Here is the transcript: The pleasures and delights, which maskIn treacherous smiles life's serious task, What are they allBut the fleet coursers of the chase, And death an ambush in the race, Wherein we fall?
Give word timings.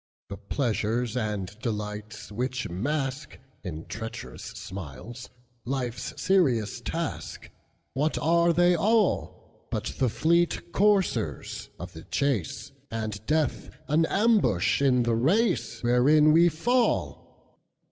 The 0.29 0.37
pleasures 0.37 1.15
and 1.15 1.55
delights, 1.59 2.31
which 2.31 2.67
maskIn 2.67 3.87
treacherous 3.87 4.41
smiles 4.45 5.29
life's 5.63 6.19
serious 6.19 6.81
task, 6.83 7.51
What 7.93 8.17
are 8.17 8.51
they 8.51 8.73
allBut 8.73 9.99
the 9.99 10.09
fleet 10.09 10.71
coursers 10.73 11.69
of 11.77 11.93
the 11.93 12.01
chase, 12.01 12.71
And 12.89 13.23
death 13.27 13.69
an 13.87 14.07
ambush 14.07 14.81
in 14.81 15.03
the 15.03 15.15
race, 15.15 15.83
Wherein 15.83 16.31
we 16.31 16.49
fall? 16.49 17.59